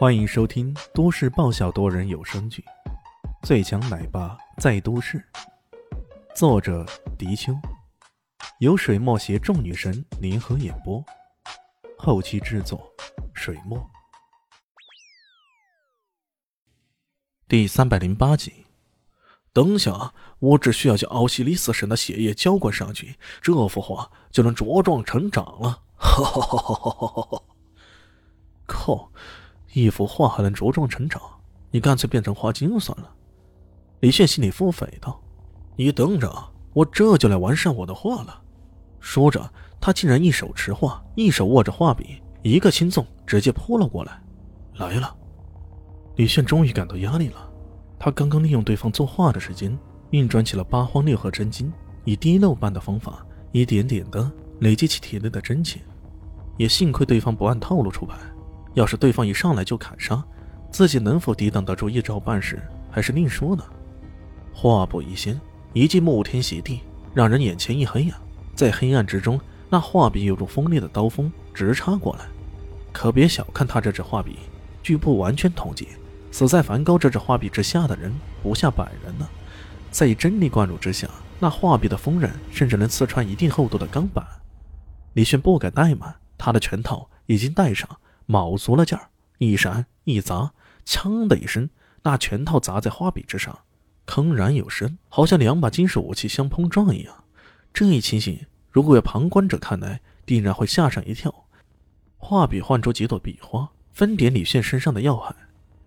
[0.00, 2.64] 欢迎收听都市爆笑多人有声剧
[3.46, 5.18] 《最强奶爸在都市》，
[6.34, 6.86] 作者：
[7.18, 7.52] 迪秋，
[8.60, 11.04] 由水墨携众女神联合演播，
[11.98, 12.90] 后期制作：
[13.34, 13.78] 水墨。
[17.46, 18.64] 第三百零八集，
[19.52, 25.82] 等下，我只需要将奥西里斯神的血液浇灌上去，这幅画就能茁壮成长了。
[25.98, 27.42] 哈哈哈哈！
[28.66, 29.12] 靠！
[29.72, 31.20] 一幅画还能茁壮成长，
[31.70, 33.10] 你干脆变成花精算了。
[34.00, 35.20] 李炫心里腹诽道
[35.76, 36.32] ：“你等着，
[36.72, 38.40] 我这就来完善我的画了。”
[38.98, 39.48] 说着，
[39.80, 44.20] 他竟然一手持画，一手握着画笔，一个轻纵，直接扑了过来。
[44.74, 45.14] 来了，
[46.16, 47.48] 李炫终于感到压力了。
[47.98, 49.78] 他刚刚利用对方作画的时间，
[50.10, 51.72] 运转起了八荒六合真经，
[52.04, 54.30] 以滴漏般的方法，一点点的
[54.60, 55.82] 累积起体内的真气。
[56.56, 58.16] 也幸亏对方不按套路出牌。
[58.74, 60.22] 要是对方一上来就砍杀，
[60.70, 63.64] 自己能否抵挡得住一招半式还是另说呢。
[64.52, 65.40] 话不一先，
[65.72, 66.80] 一记沐天席地，
[67.14, 68.16] 让人眼前一黑呀！
[68.54, 72.26] 在黑暗之中，那画笔犹如锋利的刀锋直插过来。
[72.92, 74.38] 可别小看他这支画笔，
[74.82, 75.88] 据不完全统计，
[76.30, 79.28] 死在梵高这支画笔之下的人不下百人呢。
[79.90, 84.24] 在以真力灌入之下，那画笔的锋刃甚至能刺穿一定厚度的钢板。
[85.14, 87.88] 李炫不敢怠慢，他的拳头已经带上。
[88.30, 90.52] 卯足了劲儿，一闪一砸，
[90.86, 91.68] 锵的一声，
[92.04, 93.58] 那拳头砸在画笔之上，
[94.06, 97.24] 铿然有声，好像两把金属武器相碰撞一样。
[97.74, 101.34] 这一情形，如果有旁观者看来，定然会吓上一跳。
[102.18, 105.34] 画笔换出几朵笔花，分点李炫身上的要害。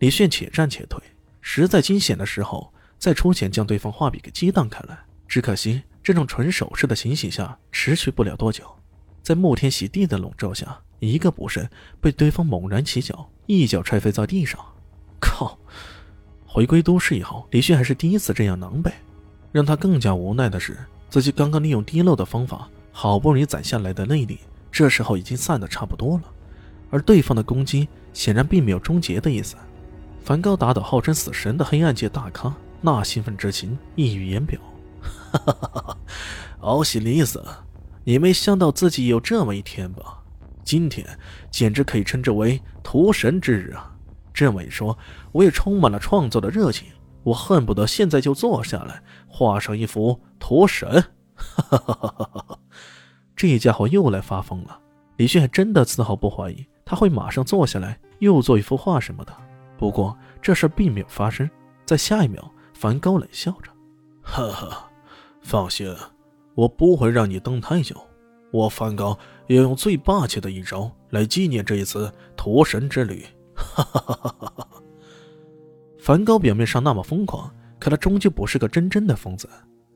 [0.00, 1.00] 李炫且战且退，
[1.40, 4.98] 实在惊险的时候，再出拳将对方画笔给激荡开来。
[5.28, 8.68] 只可惜，这种纯手势的情形下，持续不了多久。
[9.22, 10.80] 在沐天喜地的笼罩下。
[10.98, 11.68] 一个不慎，
[12.00, 14.58] 被对方猛然起脚，一脚踹飞在地上。
[15.20, 15.58] 靠！
[16.46, 18.92] 回归都市以后，李迅还是第一次这样狼狈。
[19.50, 20.76] 让他更加无奈的是，
[21.08, 24.40] 自己刚刚利用滴漏的方法，好不容易攒下来的内力，
[24.72, 26.24] 这时候已经散得差不多了。
[26.90, 29.56] 而对方的攻击显然并没有终结的意思。
[30.22, 34.60] 梵高打倒号称死神的黑暗界大咖，那兴奋之情溢于言表。
[35.02, 35.98] 哈哈哈哈！
[36.60, 37.44] 奥西里斯，
[38.04, 40.23] 你没想到自己有这么一天吧？
[40.64, 41.06] 今天
[41.50, 43.90] 简直可以称之为屠神之日啊！
[44.32, 44.96] 这么一说，
[45.30, 46.88] 我也充满了创作的热情。
[47.22, 51.02] 我恨不得现在就坐下来画上一幅屠神。
[51.34, 52.58] 哈哈哈哈哈！
[53.36, 54.78] 这家伙又来发疯了。
[55.16, 59.32] 李迅还真的丝毫不怀疑他会马上坐下来又做一幅画什么的。
[59.78, 61.48] 不过这事并没有发生。
[61.86, 63.70] 在下一秒，梵高冷笑着
[64.22, 64.84] ：“呵呵，
[65.40, 65.94] 放心，
[66.54, 67.96] 我不会让你等太久。”
[68.54, 73.26] 我梵高要用最霸气的一招来纪念这一次屠神之旅。
[73.52, 74.68] 哈哈哈哈哈！
[75.98, 79.50] 梵高表面上那么疯狂，可他终究不是个真正的疯子。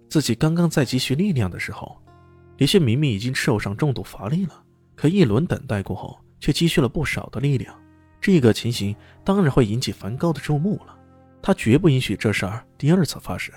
[0.08, 2.02] 自己刚刚在积蓄力量的时候，
[2.56, 4.60] 李炫明明已经受伤重度乏力了，
[4.96, 7.72] 可一轮等待过后，却积蓄了不少的力量。
[8.20, 8.92] 这个情形
[9.22, 10.98] 当然会引起梵高的注目了。
[11.40, 13.54] 他绝不允许这事儿第二次发生。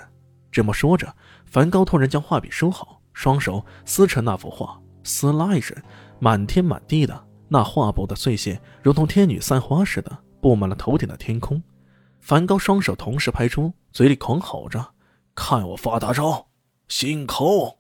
[0.52, 1.12] 这么说着，
[1.48, 4.80] 梵高突然将画笔收好，双手撕成那幅画。
[5.04, 5.76] 撕拉一声，
[6.20, 11.62] 满天满地的那画布的碎屑，如同天女散花似的，布满了头顶的天空。
[12.20, 14.94] 梵高双手同时拍出，嘴里狂吼着
[15.34, 16.48] ：“看我发大招，
[16.88, 17.78] 星空！”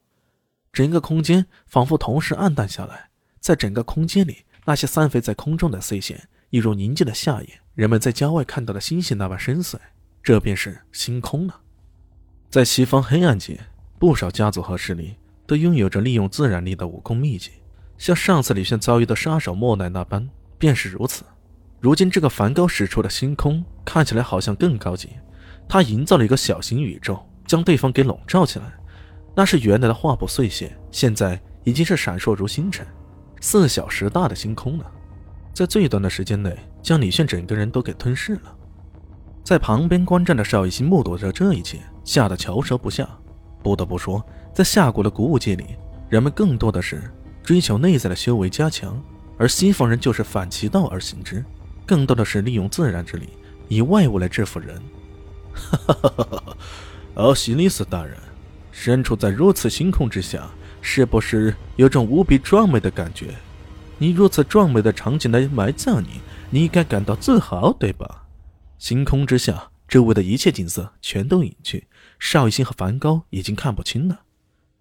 [0.73, 3.09] 整个空间仿佛同时暗淡下来。
[3.39, 9.75] 在整个空间里，那些散飞在空中的碎屑，一如宁静的夏夜，人们在郊外看到的星星那般深邃。
[10.23, 11.61] 这便是星空了。
[12.49, 13.59] 在西方黑暗界，
[13.97, 15.15] 不少家族和势力。
[15.51, 17.51] 都拥有着利用自然力的武功秘籍，
[17.97, 21.25] 像上次李炫遭遇的杀手莫奈那般，便是如此。
[21.81, 25.09] 如今这个梵高使出的星空看起来好像更高级，
[25.67, 28.65] 他营造了一个小型宇宙，将对方给笼罩起来。
[29.35, 32.87] 那是原来的画布碎屑，现在已经是闪烁如星辰，
[33.41, 34.89] 四小时大的星空了，
[35.53, 38.55] 在最短的时间内将李炫整个人都给吞噬了。
[39.43, 43.05] 在旁边观战的邵逸星目睹着这一切，吓得翘舌不下。
[43.61, 44.23] 不得不说。
[44.53, 45.75] 在夏国的古武界里，
[46.09, 47.01] 人们更多的是
[47.41, 49.01] 追求内在的修为加强，
[49.37, 51.43] 而西方人就是反其道而行之，
[51.85, 53.29] 更多的是利用自然之力，
[53.67, 54.81] 以外物来制服人。
[55.53, 56.57] 哈哈哈哈哈！
[57.15, 58.17] 奥西里斯大人，
[58.71, 60.49] 身处在如此星空之下，
[60.81, 63.33] 是不是有种无比壮美的感觉？
[63.97, 68.23] 你如此壮美的场景来埋葬你，你应该感到自豪，对吧？
[68.77, 71.85] 星空之下，周围的一切景色全都隐去，
[72.17, 74.21] 邵逸星和梵高已经看不清了。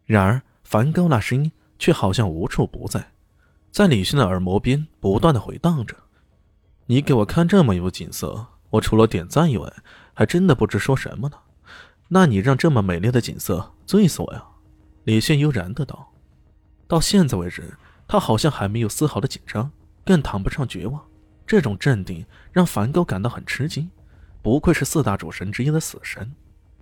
[0.07, 3.11] 然而，梵高那声音却好像无处不在，
[3.73, 5.97] 在李迅的耳膜边不断的回荡着
[6.87, 9.69] ：“你给我看这么一幅景色，我除了点赞以外，
[10.15, 11.37] 还真的不知说什么呢。
[12.07, 14.45] 那你让这么美丽的景色醉死我呀！
[15.03, 16.13] 李迅悠然的道。
[16.87, 17.77] 到现在为止，
[18.07, 19.73] 他好像还没有丝毫的紧张，
[20.05, 21.05] 更谈不上绝望。
[21.45, 23.91] 这种镇定让梵高感到很吃惊，
[24.43, 26.31] 不愧是四大主神之一的死神，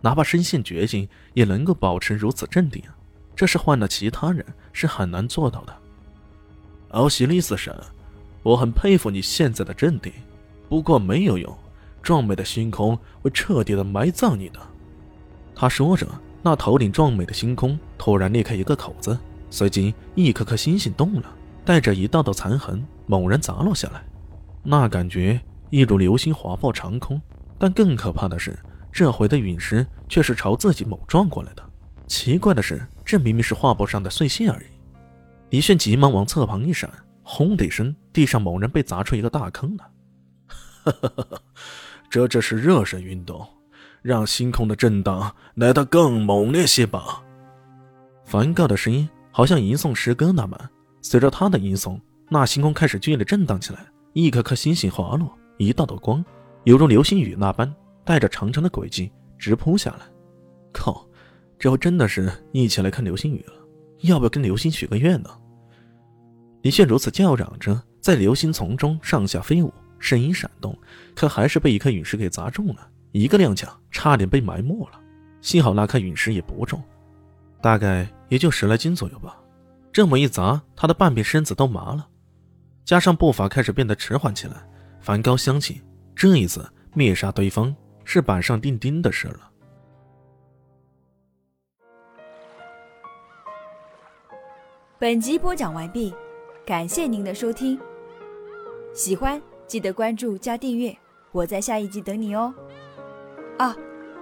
[0.00, 2.82] 哪怕身陷绝境也能够保持如此镇定，
[3.34, 5.74] 这是换了其他人是很难做到的。
[6.90, 7.76] 奥西里斯神，
[8.42, 10.12] 我很佩服你现在的镇定，
[10.68, 11.54] 不过没有用，
[12.02, 14.60] 壮美的星空会彻底的埋葬你的。
[15.54, 16.06] 他说着，
[16.42, 19.18] 那头顶壮美的星空突然裂开一个口子。
[19.50, 21.34] 随即，一颗颗星星动了，
[21.64, 24.04] 带着一道道残痕，猛然砸落下来。
[24.62, 25.40] 那感觉
[25.70, 27.20] 一如流星划破长空，
[27.58, 28.58] 但更可怕的是，
[28.92, 31.62] 这回的陨石却是朝自己猛撞过来的。
[32.06, 34.66] 奇怪的是，这明明是画布上的碎屑而已。
[35.50, 36.90] 李炫急忙往侧旁一闪，
[37.22, 39.84] 轰的一声，地上猛然被砸出一个大坑来。
[40.84, 41.42] 哈哈哈哈
[42.08, 43.46] 这只是热身运动，
[44.02, 47.22] 让星空的震荡来得更猛烈些吧。
[48.24, 49.08] 梵高的声音。
[49.30, 50.58] 好像吟诵诗歌那般，
[51.00, 56.24] 随着他的吟诵，那星空开始剧烈震荡起来，一颗颗星星滑落，一道道光，
[56.64, 57.72] 犹如流星雨那般，
[58.04, 60.06] 带着长长的轨迹直扑下来。
[60.72, 61.06] 靠，
[61.58, 63.54] 这回真的是一起来看流星雨了！
[64.02, 65.30] 要不要跟流星许个愿呢？
[66.62, 70.76] 李炫如此叫嚷着，在流星丛中上下飞舞，身影闪动，
[71.14, 75.00] 可还是被一颗陨石给砸中了，一个踉跄，差点被埋没了。
[75.40, 76.82] 幸好那颗陨石也不重。
[77.62, 79.36] 大概也就十来斤左右吧，
[79.92, 82.06] 这么一砸，他的半边身子都麻了，
[82.84, 84.54] 加上步伐开始变得迟缓起来。
[85.00, 85.80] 梵高相信，
[86.18, 87.72] 这一次灭杀对方
[88.04, 89.52] 是板上钉钉的事了。
[94.98, 96.12] 本集播讲完毕，
[96.66, 97.78] 感谢您的收听。
[98.92, 100.92] 喜欢记得关注加订阅，
[101.30, 102.52] 我在下一集等你哦。
[103.60, 103.72] 哦，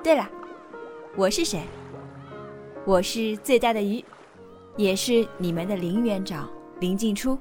[0.05, 0.29] 对了，
[1.17, 1.63] 我是谁？
[2.85, 4.05] 我是最大的鱼，
[4.77, 6.47] 也是你们的林园长
[6.79, 7.39] 林静初。